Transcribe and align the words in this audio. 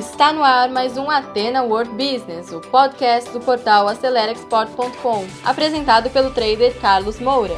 Está 0.00 0.32
no 0.32 0.42
ar 0.42 0.70
mais 0.70 0.96
um 0.96 1.10
Atena 1.10 1.62
World 1.62 1.90
Business, 1.90 2.50
o 2.52 2.58
podcast 2.58 3.30
do 3.32 3.38
portal 3.38 3.86
AceleraExport.com, 3.86 5.26
apresentado 5.44 6.08
pelo 6.08 6.30
trader 6.30 6.74
Carlos 6.80 7.20
Moura. 7.20 7.52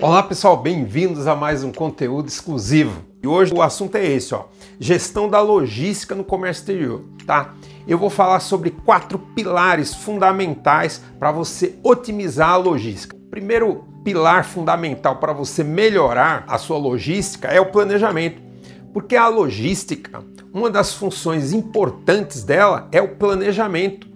Olá 0.00 0.22
pessoal, 0.22 0.56
bem-vindos 0.56 1.26
a 1.26 1.36
mais 1.36 1.62
um 1.62 1.70
conteúdo 1.70 2.28
exclusivo. 2.28 3.04
E 3.22 3.26
hoje 3.26 3.52
o 3.52 3.60
assunto 3.60 3.96
é 3.96 4.06
esse, 4.06 4.34
ó, 4.34 4.44
gestão 4.80 5.28
da 5.28 5.42
logística 5.42 6.14
no 6.14 6.24
comércio 6.24 6.62
exterior, 6.62 7.04
tá? 7.26 7.52
Eu 7.86 7.98
vou 7.98 8.08
falar 8.08 8.40
sobre 8.40 8.70
quatro 8.70 9.18
pilares 9.18 9.92
fundamentais 9.92 11.02
para 11.18 11.30
você 11.30 11.78
otimizar 11.82 12.48
a 12.48 12.56
logística. 12.56 13.13
Primeiro 13.34 13.82
pilar 14.04 14.44
fundamental 14.44 15.16
para 15.16 15.32
você 15.32 15.64
melhorar 15.64 16.44
a 16.46 16.56
sua 16.56 16.78
logística 16.78 17.48
é 17.48 17.60
o 17.60 17.66
planejamento. 17.66 18.40
Porque 18.92 19.16
a 19.16 19.26
logística, 19.26 20.22
uma 20.52 20.70
das 20.70 20.94
funções 20.94 21.52
importantes 21.52 22.44
dela 22.44 22.88
é 22.92 23.02
o 23.02 23.16
planejamento. 23.16 24.06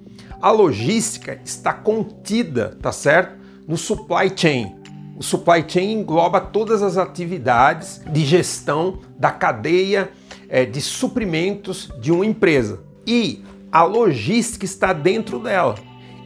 A 0.40 0.52
logística 0.52 1.40
está 1.44 1.72
contida, 1.72 2.78
tá 2.80 2.92
certo? 2.92 3.36
No 3.66 3.76
supply 3.76 4.32
chain. 4.36 4.76
O 5.16 5.22
supply 5.24 5.64
chain 5.66 5.94
engloba 5.94 6.40
todas 6.40 6.80
as 6.80 6.96
atividades 6.96 8.00
de 8.08 8.24
gestão 8.24 9.00
da 9.18 9.32
cadeia 9.32 10.12
é, 10.48 10.64
de 10.64 10.80
suprimentos 10.80 11.90
de 12.00 12.12
uma 12.12 12.24
empresa. 12.24 12.84
E 13.04 13.44
a 13.72 13.82
logística 13.82 14.64
está 14.64 14.92
dentro 14.92 15.40
dela. 15.40 15.74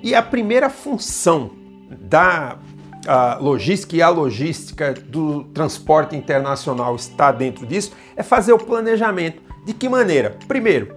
E 0.02 0.14
a 0.14 0.20
primeira 0.20 0.68
função 0.68 1.62
da 1.98 2.58
a 3.06 3.36
logística 3.40 3.96
e 3.96 4.02
a 4.02 4.08
logística 4.08 4.92
do 4.92 5.44
transporte 5.44 6.16
internacional 6.16 6.94
está 6.96 7.32
dentro 7.32 7.66
disso, 7.66 7.92
é 8.16 8.22
fazer 8.22 8.52
o 8.52 8.58
planejamento. 8.58 9.42
De 9.64 9.72
que 9.72 9.88
maneira? 9.88 10.36
Primeiro, 10.46 10.94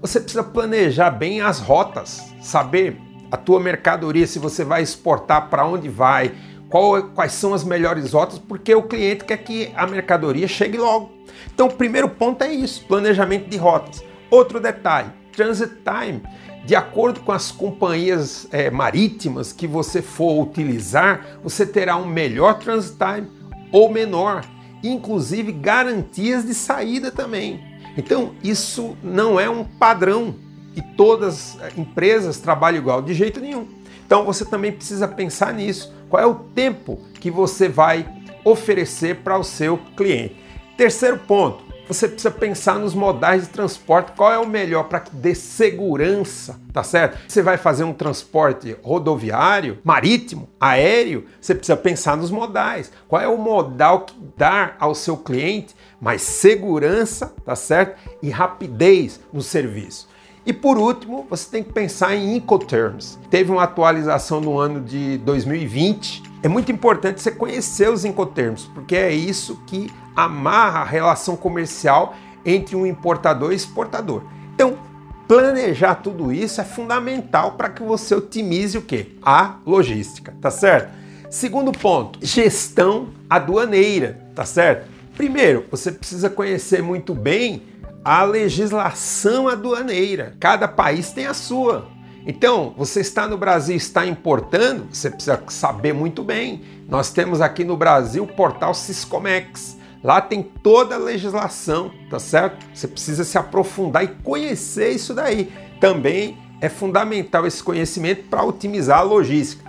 você 0.00 0.20
precisa 0.20 0.42
planejar 0.42 1.10
bem 1.10 1.40
as 1.40 1.60
rotas, 1.60 2.32
saber 2.40 2.96
a 3.30 3.36
tua 3.36 3.60
mercadoria, 3.60 4.26
se 4.26 4.38
você 4.38 4.64
vai 4.64 4.82
exportar, 4.82 5.48
para 5.48 5.66
onde 5.66 5.88
vai, 5.88 6.32
qual, 6.68 7.02
quais 7.10 7.32
são 7.32 7.52
as 7.52 7.64
melhores 7.64 8.12
rotas, 8.12 8.38
porque 8.38 8.74
o 8.74 8.82
cliente 8.82 9.24
quer 9.24 9.38
que 9.38 9.72
a 9.76 9.86
mercadoria 9.86 10.48
chegue 10.48 10.78
logo. 10.78 11.12
Então, 11.52 11.66
o 11.66 11.72
primeiro 11.72 12.08
ponto 12.08 12.42
é 12.42 12.52
isso, 12.52 12.84
planejamento 12.86 13.48
de 13.48 13.56
rotas. 13.56 14.02
Outro 14.30 14.60
detalhe, 14.60 15.10
transit 15.32 15.74
time 15.84 16.22
de 16.68 16.76
acordo 16.76 17.20
com 17.20 17.32
as 17.32 17.50
companhias 17.50 18.46
é, 18.52 18.70
marítimas 18.70 19.54
que 19.54 19.66
você 19.66 20.02
for 20.02 20.38
utilizar, 20.42 21.38
você 21.42 21.64
terá 21.64 21.96
um 21.96 22.04
melhor 22.04 22.58
transit 22.58 22.94
time 22.98 23.26
ou 23.72 23.90
menor, 23.90 24.44
inclusive 24.84 25.50
garantias 25.50 26.44
de 26.44 26.52
saída 26.52 27.10
também. 27.10 27.58
Então, 27.96 28.34
isso 28.44 28.94
não 29.02 29.40
é 29.40 29.48
um 29.48 29.64
padrão 29.64 30.34
e 30.76 30.82
todas 30.82 31.58
as 31.62 31.78
empresas 31.78 32.36
trabalham 32.36 32.80
igual, 32.80 33.00
de 33.00 33.14
jeito 33.14 33.40
nenhum. 33.40 33.66
Então, 34.04 34.26
você 34.26 34.44
também 34.44 34.70
precisa 34.70 35.08
pensar 35.08 35.54
nisso. 35.54 35.90
Qual 36.10 36.22
é 36.22 36.26
o 36.26 36.34
tempo 36.34 37.00
que 37.18 37.30
você 37.30 37.66
vai 37.66 38.06
oferecer 38.44 39.16
para 39.24 39.38
o 39.38 39.42
seu 39.42 39.78
cliente? 39.96 40.36
Terceiro 40.76 41.16
ponto, 41.16 41.64
você 41.88 42.06
precisa 42.06 42.30
pensar 42.30 42.78
nos 42.78 42.94
modais 42.94 43.44
de 43.44 43.48
transporte, 43.48 44.12
qual 44.12 44.30
é 44.30 44.38
o 44.38 44.46
melhor 44.46 44.84
para 44.84 45.00
que 45.00 45.14
dê 45.16 45.34
segurança, 45.34 46.60
tá 46.72 46.82
certo? 46.82 47.18
Você 47.26 47.42
vai 47.42 47.56
fazer 47.56 47.84
um 47.84 47.94
transporte 47.94 48.76
rodoviário, 48.82 49.78
marítimo, 49.82 50.48
aéreo, 50.60 51.24
você 51.40 51.54
precisa 51.54 51.76
pensar 51.76 52.16
nos 52.16 52.30
modais. 52.30 52.92
Qual 53.08 53.20
é 53.20 53.26
o 53.26 53.38
modal 53.38 54.02
que 54.02 54.14
dá 54.36 54.74
ao 54.78 54.94
seu 54.94 55.16
cliente 55.16 55.74
mais 56.00 56.22
segurança, 56.22 57.34
tá 57.44 57.56
certo? 57.56 57.98
E 58.22 58.28
rapidez 58.28 59.18
no 59.32 59.40
serviço. 59.40 60.08
E 60.48 60.52
por 60.52 60.78
último, 60.78 61.26
você 61.28 61.50
tem 61.50 61.62
que 61.62 61.72
pensar 61.72 62.14
em 62.14 62.36
Incoterms. 62.36 63.18
Teve 63.30 63.50
uma 63.50 63.64
atualização 63.64 64.40
no 64.40 64.58
ano 64.58 64.80
de 64.80 65.18
2020. 65.18 66.22
É 66.42 66.48
muito 66.48 66.70
importante 66.70 67.20
você 67.20 67.30
conhecer 67.30 67.90
os 67.90 68.04
Incoterms, 68.04 68.64
porque 68.72 68.94
é 68.94 69.12
isso 69.12 69.60
que 69.66 69.90
amarra 70.14 70.80
a 70.80 70.84
relação 70.84 71.36
comercial 71.36 72.14
entre 72.44 72.76
um 72.76 72.86
importador 72.86 73.52
e 73.52 73.56
exportador. 73.56 74.22
Então, 74.54 74.78
planejar 75.26 75.96
tudo 75.96 76.32
isso 76.32 76.60
é 76.60 76.64
fundamental 76.64 77.52
para 77.52 77.68
que 77.68 77.82
você 77.82 78.14
otimize 78.14 78.78
o 78.78 78.82
que? 78.82 79.18
A 79.22 79.56
logística, 79.66 80.34
tá 80.40 80.50
certo? 80.50 80.92
Segundo 81.30 81.72
ponto, 81.72 82.18
gestão 82.22 83.08
aduaneira, 83.28 84.26
tá 84.34 84.44
certo? 84.44 84.88
Primeiro, 85.14 85.66
você 85.70 85.92
precisa 85.92 86.30
conhecer 86.30 86.82
muito 86.82 87.14
bem 87.14 87.64
a 88.04 88.22
legislação 88.22 89.48
aduaneira. 89.48 90.34
Cada 90.40 90.66
país 90.66 91.12
tem 91.12 91.26
a 91.26 91.34
sua. 91.34 91.88
Então, 92.30 92.74
você 92.76 93.00
está 93.00 93.26
no 93.26 93.38
Brasil, 93.38 93.74
está 93.74 94.06
importando, 94.06 94.88
você 94.92 95.08
precisa 95.08 95.42
saber 95.48 95.94
muito 95.94 96.22
bem. 96.22 96.60
Nós 96.86 97.10
temos 97.10 97.40
aqui 97.40 97.64
no 97.64 97.74
Brasil 97.74 98.24
o 98.24 98.26
portal 98.26 98.74
Siscomex. 98.74 99.78
Lá 100.04 100.20
tem 100.20 100.42
toda 100.42 100.94
a 100.94 100.98
legislação, 100.98 101.90
tá 102.10 102.18
certo? 102.18 102.66
Você 102.74 102.86
precisa 102.86 103.24
se 103.24 103.38
aprofundar 103.38 104.04
e 104.04 104.08
conhecer 104.08 104.90
isso 104.90 105.14
daí. 105.14 105.50
Também 105.80 106.36
é 106.60 106.68
fundamental 106.68 107.46
esse 107.46 107.62
conhecimento 107.62 108.24
para 108.24 108.44
otimizar 108.44 108.98
a 108.98 109.02
logística. 109.02 109.64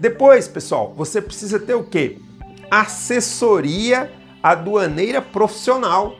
Depois, 0.00 0.48
pessoal, 0.48 0.94
você 0.96 1.20
precisa 1.20 1.60
ter 1.60 1.74
o 1.74 1.84
quê? 1.84 2.16
Assessoria 2.70 4.10
aduaneira 4.42 5.20
profissional. 5.20 6.16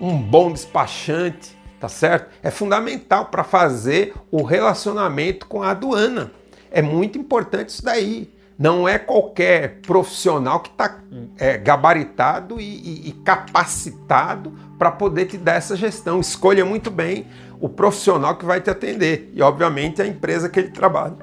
Um 0.00 0.18
bom 0.18 0.52
despachante, 0.52 1.56
tá 1.82 1.88
certo? 1.88 2.30
É 2.44 2.48
fundamental 2.48 3.26
para 3.26 3.42
fazer 3.42 4.14
o 4.30 4.44
relacionamento 4.44 5.46
com 5.46 5.64
a 5.64 5.72
aduana. 5.72 6.30
É 6.70 6.80
muito 6.80 7.18
importante 7.18 7.70
isso 7.70 7.84
daí. 7.84 8.32
Não 8.56 8.88
é 8.88 9.00
qualquer 9.00 9.80
profissional 9.80 10.60
que 10.60 10.70
está 10.70 11.00
é, 11.36 11.58
gabaritado 11.58 12.60
e, 12.60 12.64
e, 12.64 13.08
e 13.08 13.12
capacitado 13.24 14.52
para 14.78 14.92
poder 14.92 15.26
te 15.26 15.36
dar 15.36 15.54
essa 15.54 15.74
gestão. 15.74 16.20
Escolha 16.20 16.64
muito 16.64 16.88
bem 16.88 17.26
o 17.60 17.68
profissional 17.68 18.36
que 18.36 18.44
vai 18.44 18.60
te 18.60 18.70
atender 18.70 19.32
e, 19.34 19.42
obviamente, 19.42 20.00
a 20.00 20.06
empresa 20.06 20.48
que 20.48 20.60
ele 20.60 20.70
trabalha. 20.70 21.16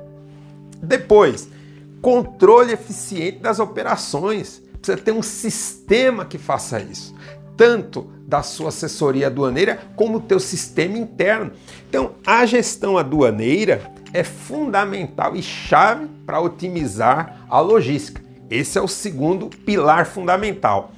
Depois, 0.84 1.48
controle 2.02 2.74
eficiente 2.74 3.40
das 3.40 3.60
operações. 3.62 4.62
Precisa 4.82 4.98
ter 4.98 5.14
um 5.14 5.24
sistema 5.24 6.26
que 6.26 6.38
faça 6.38 6.82
isso, 6.82 7.16
tanto 7.60 8.10
da 8.26 8.42
sua 8.42 8.70
assessoria 8.70 9.28
aduaneira 9.28 9.82
como 9.98 10.18
o 10.18 10.22
teu 10.22 10.40
sistema 10.40 10.98
interno. 10.98 11.52
Então, 11.90 12.12
a 12.26 12.46
gestão 12.46 12.98
aduaneira 12.98 13.82
é 14.14 14.24
fundamental 14.24 15.36
e 15.36 15.44
chave 15.44 16.08
para 16.26 16.40
otimizar 16.40 17.46
a 17.50 17.60
logística. 17.60 18.24
Esse 18.50 18.78
é 18.78 18.82
o 18.82 18.88
segundo 18.88 19.50
pilar 19.50 20.06
fundamental. 20.06 20.94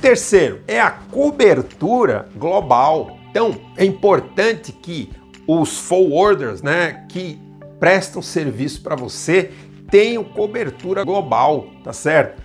Terceiro 0.00 0.60
é 0.68 0.80
a 0.80 0.92
cobertura 0.92 2.28
global. 2.36 3.18
Então, 3.32 3.56
é 3.76 3.84
importante 3.84 4.70
que 4.70 5.10
os 5.48 5.78
forwarders, 5.80 6.62
né, 6.62 7.06
que 7.08 7.40
prestam 7.80 8.22
serviço 8.22 8.82
para 8.82 8.94
você, 8.94 9.50
tenham 9.90 10.22
cobertura 10.22 11.02
global, 11.02 11.66
tá 11.82 11.92
certo? 11.92 12.40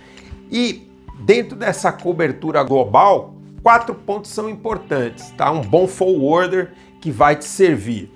E 0.50 0.90
dentro 1.20 1.56
dessa 1.56 1.92
cobertura 1.92 2.64
global, 2.64 3.36
quatro 3.62 3.94
pontos 3.94 4.30
são 4.30 4.48
importantes, 4.48 5.30
tá? 5.32 5.50
Um 5.50 5.60
bom 5.60 5.86
forwarder 5.86 6.72
que 7.00 7.10
vai 7.10 7.36
te 7.36 7.44
servir 7.44 8.10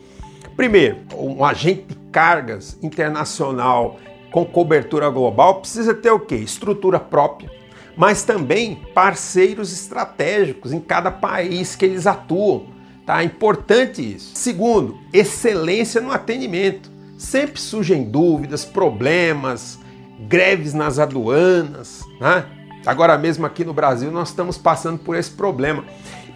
Primeiro, 0.56 0.99
um 1.16 1.44
agente 1.44 1.87
de 1.88 1.94
cargas 2.12 2.78
internacional 2.81 3.99
com 4.31 4.44
cobertura 4.44 5.09
global 5.10 5.60
precisa 5.60 5.92
ter 5.92 6.10
o 6.10 6.21
quê? 6.21 6.36
Estrutura 6.36 7.01
própria, 7.01 7.51
mas 7.97 8.22
também 8.22 8.80
parceiros 8.95 9.72
estratégicos 9.72 10.72
em 10.72 10.80
cada 10.80 11.10
país 11.10 11.74
que 11.74 11.84
eles 11.84 12.07
atuam. 12.07 12.66
Tá? 13.04 13.21
É 13.21 13.24
importante 13.24 14.15
isso. 14.15 14.30
Segundo, 14.34 14.97
excelência 15.13 16.01
no 16.01 16.13
atendimento. 16.13 16.91
Sempre 17.18 17.60
surgem 17.60 18.04
dúvidas, 18.04 18.65
problemas, 18.65 19.78
greves 20.28 20.72
nas 20.72 20.98
aduanas. 20.98 22.03
Né? 22.21 22.45
Agora 22.86 23.16
mesmo 23.16 23.47
aqui 23.47 23.65
no 23.65 23.72
Brasil 23.72 24.10
nós 24.10 24.28
estamos 24.28 24.59
passando 24.59 24.98
por 24.98 25.16
esse 25.16 25.31
problema. 25.31 25.84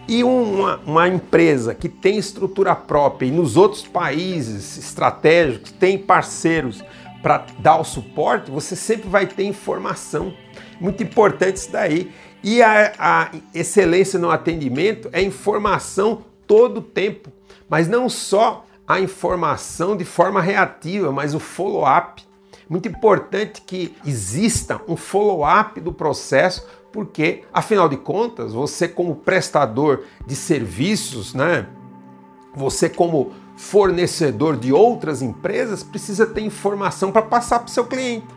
E 0.07 0.23
uma, 0.23 0.77
uma, 0.85 1.07
empresa 1.07 1.75
que 1.75 1.87
tem 1.87 2.17
estrutura 2.17 2.75
própria 2.75 3.27
e 3.27 3.31
nos 3.31 3.55
outros 3.55 3.83
países 3.83 4.75
estratégicos 4.77 5.71
tem 5.71 5.99
parceiros 5.99 6.83
para 7.21 7.45
dar 7.59 7.77
o 7.77 7.83
suporte, 7.83 8.49
você 8.49 8.75
sempre 8.75 9.07
vai 9.07 9.27
ter 9.27 9.43
informação. 9.43 10.33
Muito 10.79 11.03
importante 11.03 11.57
isso 11.57 11.71
daí. 11.71 12.11
E 12.43 12.61
a, 12.61 12.93
a 12.97 13.31
excelência 13.53 14.17
no 14.17 14.31
atendimento 14.31 15.09
é 15.11 15.21
informação 15.21 16.23
todo 16.47 16.77
o 16.77 16.81
tempo, 16.81 17.31
mas 17.69 17.87
não 17.87 18.09
só 18.09 18.65
a 18.87 18.99
informação 18.99 19.95
de 19.95 20.05
forma 20.05 20.41
reativa, 20.41 21.11
mas 21.11 21.35
o 21.35 21.39
follow-up. 21.39 22.23
Muito 22.69 22.87
importante 22.87 23.61
que 23.61 23.95
exista 24.05 24.79
um 24.87 24.95
follow-up 24.95 25.81
do 25.81 25.91
processo, 25.91 26.67
porque, 26.91 27.43
afinal 27.51 27.89
de 27.89 27.97
contas, 27.97 28.53
você, 28.53 28.87
como 28.87 29.15
prestador 29.15 30.03
de 30.25 30.35
serviços, 30.35 31.33
né? 31.33 31.67
Você, 32.53 32.87
como 32.87 33.31
fornecedor 33.55 34.55
de 34.55 34.71
outras 34.71 35.23
empresas, 35.23 35.81
precisa 35.81 36.27
ter 36.27 36.41
informação 36.41 37.11
para 37.11 37.23
passar 37.23 37.59
para 37.59 37.67
o 37.67 37.71
seu 37.71 37.85
cliente. 37.85 38.27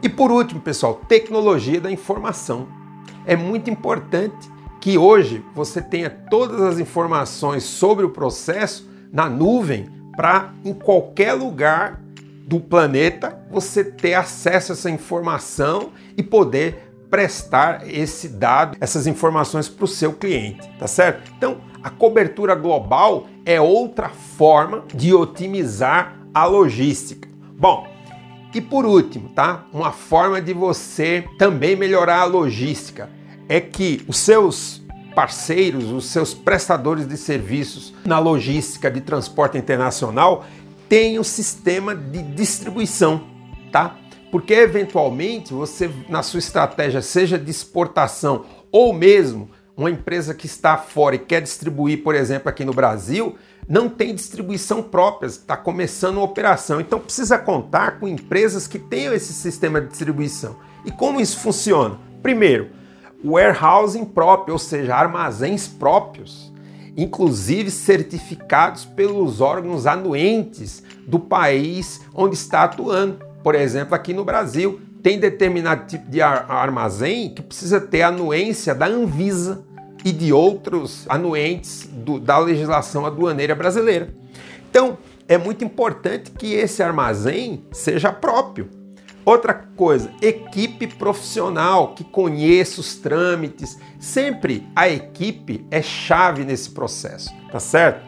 E 0.00 0.08
por 0.08 0.30
último, 0.30 0.60
pessoal, 0.60 1.00
tecnologia 1.08 1.80
da 1.80 1.90
informação. 1.90 2.68
É 3.26 3.34
muito 3.34 3.70
importante 3.70 4.50
que 4.80 4.96
hoje 4.98 5.44
você 5.54 5.82
tenha 5.82 6.10
todas 6.10 6.60
as 6.60 6.78
informações 6.78 7.64
sobre 7.64 8.04
o 8.04 8.10
processo 8.10 8.88
na 9.10 9.28
nuvem 9.28 9.88
para 10.16 10.52
em 10.64 10.74
qualquer 10.74 11.32
lugar 11.32 12.03
do 12.46 12.60
planeta 12.60 13.38
você 13.50 13.82
ter 13.82 14.14
acesso 14.14 14.72
a 14.72 14.74
essa 14.74 14.90
informação 14.90 15.92
e 16.16 16.22
poder 16.22 16.90
prestar 17.10 17.88
esse 17.88 18.28
dado, 18.28 18.76
essas 18.80 19.06
informações 19.06 19.68
para 19.68 19.84
o 19.84 19.88
seu 19.88 20.12
cliente, 20.12 20.68
tá 20.78 20.86
certo? 20.86 21.32
Então, 21.36 21.58
a 21.82 21.88
cobertura 21.88 22.54
global 22.54 23.26
é 23.46 23.60
outra 23.60 24.08
forma 24.08 24.84
de 24.92 25.14
otimizar 25.14 26.18
a 26.34 26.44
logística. 26.44 27.28
Bom, 27.56 27.86
e 28.52 28.60
por 28.60 28.84
último, 28.84 29.28
tá? 29.28 29.64
Uma 29.72 29.92
forma 29.92 30.40
de 30.40 30.52
você 30.52 31.24
também 31.38 31.76
melhorar 31.76 32.20
a 32.20 32.24
logística 32.24 33.08
é 33.48 33.60
que 33.60 34.04
os 34.08 34.18
seus 34.18 34.82
parceiros, 35.14 35.92
os 35.92 36.06
seus 36.06 36.34
prestadores 36.34 37.06
de 37.06 37.16
serviços 37.16 37.94
na 38.04 38.18
logística 38.18 38.90
de 38.90 39.00
transporte 39.00 39.56
internacional 39.56 40.44
tenham 40.88 41.20
um 41.20 41.24
sistema 41.24 41.94
de 41.94 42.22
distribuição, 42.22 43.24
tá? 43.70 43.96
Porque 44.30 44.52
eventualmente 44.52 45.52
você 45.52 45.90
na 46.08 46.22
sua 46.22 46.38
estratégia, 46.38 47.00
seja 47.00 47.38
de 47.38 47.50
exportação 47.50 48.44
ou 48.72 48.92
mesmo 48.92 49.50
uma 49.76 49.90
empresa 49.90 50.34
que 50.34 50.46
está 50.46 50.76
fora 50.76 51.16
e 51.16 51.18
quer 51.18 51.40
distribuir, 51.40 52.02
por 52.02 52.14
exemplo, 52.14 52.48
aqui 52.48 52.64
no 52.64 52.72
Brasil, 52.72 53.36
não 53.68 53.88
tem 53.88 54.14
distribuição 54.14 54.82
própria, 54.82 55.26
está 55.26 55.56
começando 55.56 56.16
uma 56.16 56.24
operação. 56.24 56.80
Então 56.80 57.00
precisa 57.00 57.38
contar 57.38 57.98
com 57.98 58.06
empresas 58.06 58.66
que 58.66 58.78
tenham 58.78 59.14
esse 59.14 59.32
sistema 59.32 59.80
de 59.80 59.88
distribuição. 59.88 60.56
E 60.84 60.90
como 60.90 61.20
isso 61.20 61.38
funciona? 61.40 61.98
Primeiro, 62.22 62.70
warehousing 63.24 64.04
próprio, 64.04 64.52
ou 64.52 64.58
seja, 64.58 64.94
armazéns 64.94 65.66
próprios, 65.66 66.52
inclusive 66.96 67.70
certificados 67.70 68.84
pelos 68.84 69.40
órgãos 69.40 69.86
anuentes 69.86 70.82
do 71.06 71.18
país 71.18 72.00
onde 72.14 72.34
está 72.34 72.64
atuando. 72.64 73.18
Por 73.42 73.54
exemplo, 73.54 73.94
aqui 73.94 74.12
no 74.12 74.24
Brasil, 74.24 74.80
tem 75.02 75.18
determinado 75.18 75.86
tipo 75.86 76.10
de 76.10 76.22
armazém 76.22 77.34
que 77.34 77.42
precisa 77.42 77.80
ter 77.80 78.02
anuência 78.02 78.74
da 78.74 78.86
Anvisa 78.86 79.62
e 80.04 80.12
de 80.12 80.32
outros 80.32 81.04
anuentes 81.08 81.88
do, 81.92 82.18
da 82.18 82.38
legislação 82.38 83.04
aduaneira 83.04 83.54
brasileira. 83.54 84.14
Então, 84.70 84.98
é 85.28 85.38
muito 85.38 85.64
importante 85.64 86.30
que 86.30 86.54
esse 86.54 86.82
armazém 86.82 87.64
seja 87.72 88.12
próprio. 88.12 88.68
Outra 89.24 89.54
coisa, 89.54 90.10
equipe 90.20 90.86
profissional 90.86 91.94
que 91.94 92.04
conheça 92.04 92.80
os 92.80 92.96
trâmites. 92.96 93.78
Sempre 93.98 94.68
a 94.76 94.88
equipe 94.88 95.66
é 95.70 95.80
chave 95.80 96.44
nesse 96.44 96.70
processo, 96.70 97.30
tá 97.50 97.58
certo? 97.58 98.04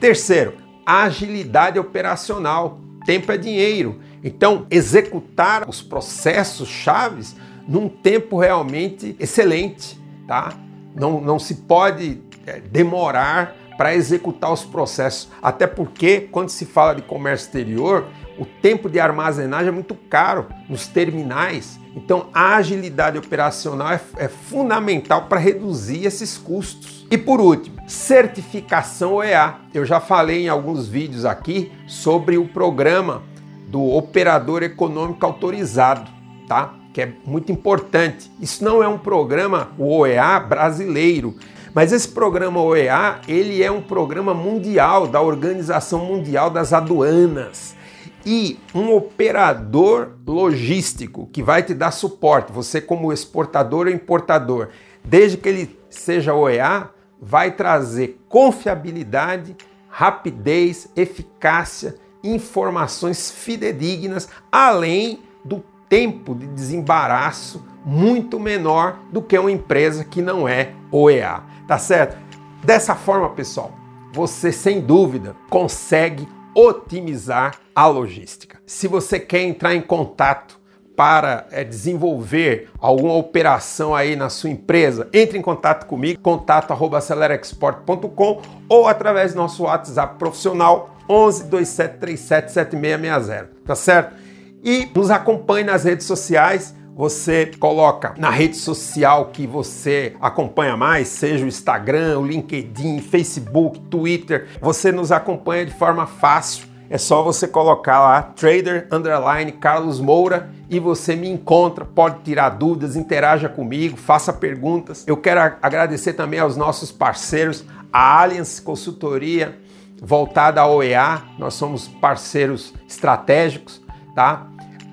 Terceiro, 0.00 0.54
agilidade 0.84 1.78
operacional. 1.78 2.80
Tempo 3.04 3.30
é 3.30 3.36
dinheiro. 3.36 4.00
Então, 4.24 4.66
executar 4.68 5.68
os 5.68 5.80
processos 5.80 6.68
chaves 6.68 7.36
num 7.68 7.88
tempo 7.88 8.38
realmente 8.38 9.14
excelente, 9.20 10.00
tá? 10.26 10.52
Não, 10.96 11.20
não 11.20 11.38
se 11.38 11.54
pode 11.54 12.20
é, 12.44 12.60
demorar 12.60 13.54
para 13.76 13.94
executar 13.94 14.52
os 14.52 14.64
processos, 14.64 15.28
até 15.42 15.66
porque 15.66 16.20
quando 16.20 16.48
se 16.48 16.64
fala 16.64 16.94
de 16.94 17.02
comércio 17.02 17.46
exterior, 17.46 18.06
o 18.38 18.44
tempo 18.44 18.88
de 18.88 19.00
armazenagem 19.00 19.68
é 19.68 19.72
muito 19.72 19.94
caro 19.94 20.46
nos 20.68 20.86
terminais. 20.86 21.78
Então, 21.94 22.28
a 22.32 22.56
agilidade 22.56 23.16
operacional 23.16 23.90
é, 23.90 24.00
é 24.18 24.28
fundamental 24.28 25.22
para 25.22 25.40
reduzir 25.40 26.04
esses 26.04 26.36
custos. 26.36 27.06
E 27.10 27.16
por 27.16 27.40
último, 27.40 27.76
certificação 27.86 29.14
OEA. 29.14 29.56
Eu 29.72 29.86
já 29.86 30.00
falei 30.00 30.44
em 30.44 30.48
alguns 30.48 30.86
vídeos 30.86 31.24
aqui 31.24 31.72
sobre 31.86 32.36
o 32.36 32.46
programa 32.46 33.22
do 33.68 33.82
operador 33.82 34.62
econômico 34.62 35.24
autorizado, 35.24 36.10
tá? 36.46 36.74
Que 36.92 37.02
é 37.02 37.12
muito 37.24 37.50
importante. 37.50 38.30
Isso 38.40 38.62
não 38.62 38.82
é 38.82 38.88
um 38.88 38.98
programa 38.98 39.70
o 39.78 39.98
OEA 39.98 40.38
brasileiro, 40.40 41.34
mas 41.76 41.92
esse 41.92 42.08
programa 42.08 42.58
OEA, 42.62 43.20
ele 43.28 43.62
é 43.62 43.70
um 43.70 43.82
programa 43.82 44.32
mundial 44.32 45.06
da 45.06 45.20
Organização 45.20 46.06
Mundial 46.06 46.48
das 46.48 46.72
Aduanas. 46.72 47.76
E 48.24 48.58
um 48.74 48.94
operador 48.94 50.12
logístico 50.26 51.28
que 51.30 51.42
vai 51.42 51.62
te 51.62 51.74
dar 51.74 51.90
suporte, 51.90 52.50
você 52.50 52.80
como 52.80 53.12
exportador 53.12 53.88
ou 53.88 53.92
importador, 53.92 54.70
desde 55.04 55.36
que 55.36 55.50
ele 55.50 55.78
seja 55.90 56.32
OEA, 56.32 56.88
vai 57.20 57.50
trazer 57.50 58.22
confiabilidade, 58.26 59.54
rapidez, 59.86 60.88
eficácia 60.96 61.96
informações 62.24 63.30
fidedignas, 63.30 64.30
além 64.50 65.20
do 65.44 65.62
tempo 65.90 66.34
de 66.34 66.46
desembaraço 66.46 67.62
muito 67.86 68.40
menor 68.40 68.98
do 69.12 69.22
que 69.22 69.38
uma 69.38 69.52
empresa 69.52 70.04
que 70.04 70.20
não 70.20 70.48
é 70.48 70.72
OEA, 70.90 71.44
tá 71.68 71.78
certo? 71.78 72.16
Dessa 72.64 72.96
forma, 72.96 73.30
pessoal, 73.30 73.70
você 74.12 74.50
sem 74.50 74.80
dúvida 74.80 75.36
consegue 75.48 76.26
otimizar 76.52 77.54
a 77.72 77.86
logística. 77.86 78.58
Se 78.66 78.88
você 78.88 79.20
quer 79.20 79.42
entrar 79.42 79.72
em 79.74 79.80
contato 79.80 80.58
para 80.96 81.46
é, 81.50 81.62
desenvolver 81.62 82.70
alguma 82.78 83.14
operação 83.14 83.94
aí 83.94 84.16
na 84.16 84.30
sua 84.30 84.48
empresa, 84.50 85.08
entre 85.12 85.38
em 85.38 85.42
contato 85.42 85.86
comigo, 85.86 86.20
contato@acelerexport.com 86.20 88.42
ou 88.68 88.88
através 88.88 89.34
do 89.34 89.36
nosso 89.36 89.62
WhatsApp 89.64 90.18
profissional 90.18 90.96
11 91.08 91.44
2737 91.44 92.50
7660, 92.50 93.50
tá 93.64 93.76
certo? 93.76 94.16
E 94.64 94.90
nos 94.94 95.10
acompanhe 95.10 95.64
nas 95.64 95.84
redes 95.84 96.06
sociais. 96.06 96.74
Você 96.96 97.50
coloca 97.60 98.14
na 98.16 98.30
rede 98.30 98.56
social 98.56 99.26
que 99.26 99.46
você 99.46 100.16
acompanha 100.18 100.78
mais, 100.78 101.08
seja 101.08 101.44
o 101.44 101.48
Instagram, 101.48 102.18
o 102.18 102.26
LinkedIn, 102.26 103.00
Facebook, 103.00 103.78
Twitter. 103.90 104.48
Você 104.62 104.90
nos 104.90 105.12
acompanha 105.12 105.66
de 105.66 105.74
forma 105.74 106.06
fácil. 106.06 106.66
É 106.88 106.96
só 106.96 107.22
você 107.22 107.46
colocar 107.46 108.00
lá 108.00 108.22
Trader 108.22 108.88
Underline 108.90 109.52
Carlos 109.52 110.00
Moura 110.00 110.48
e 110.70 110.80
você 110.80 111.14
me 111.14 111.28
encontra, 111.28 111.84
pode 111.84 112.22
tirar 112.22 112.48
dúvidas, 112.48 112.96
interaja 112.96 113.46
comigo, 113.46 113.98
faça 113.98 114.32
perguntas. 114.32 115.04
Eu 115.06 115.18
quero 115.18 115.40
agradecer 115.60 116.14
também 116.14 116.40
aos 116.40 116.56
nossos 116.56 116.90
parceiros, 116.90 117.62
a 117.92 118.22
Allianz 118.22 118.58
Consultoria, 118.58 119.58
voltada 120.00 120.62
à 120.62 120.66
OEA, 120.66 121.22
nós 121.38 121.52
somos 121.52 121.88
parceiros 121.88 122.72
estratégicos, 122.88 123.82
tá? 124.14 124.46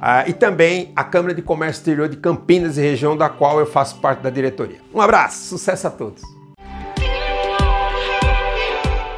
Ah, 0.06 0.26
e 0.28 0.34
também 0.34 0.92
a 0.98 1.04
Câmara 1.06 1.34
de 1.34 1.42
Comércio 1.42 1.80
Exterior 1.80 2.10
de 2.10 2.18
Campinas 2.18 2.78
e 2.78 2.82
região 2.82 3.16
da 3.16 3.30
qual 3.30 3.62
eu 3.62 3.66
faço 3.66 3.96
parte 4.02 4.20
da 4.20 4.30
diretoria. 4.30 4.80
Um 4.94 5.00
abraço, 5.00 5.48
sucesso 5.48 5.88
a 5.88 5.90
todos! 5.90 6.22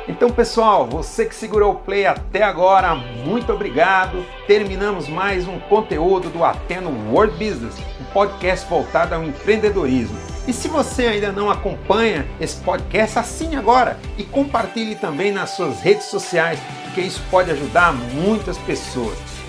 Então, 0.07 0.29
pessoal, 0.29 0.85
você 0.85 1.25
que 1.25 1.33
segurou 1.33 1.71
o 1.71 1.75
play 1.77 2.05
até 2.05 2.43
agora, 2.43 2.93
muito 2.93 3.51
obrigado. 3.51 4.23
Terminamos 4.45 5.09
mais 5.09 5.47
um 5.47 5.59
conteúdo 5.61 6.29
do 6.29 6.43
Ateno 6.43 6.91
World 7.11 7.33
Business, 7.33 7.73
um 7.99 8.05
podcast 8.13 8.69
voltado 8.69 9.15
ao 9.15 9.23
empreendedorismo. 9.23 10.19
E 10.47 10.53
se 10.53 10.67
você 10.67 11.07
ainda 11.07 11.31
não 11.31 11.49
acompanha 11.49 12.27
esse 12.39 12.57
podcast, 12.57 13.17
assine 13.17 13.55
agora 13.55 13.97
e 14.19 14.23
compartilhe 14.23 14.93
também 14.93 15.31
nas 15.31 15.49
suas 15.49 15.79
redes 15.79 16.05
sociais, 16.05 16.59
porque 16.83 17.01
isso 17.01 17.23
pode 17.31 17.49
ajudar 17.49 17.91
muitas 17.91 18.59
pessoas. 18.59 19.35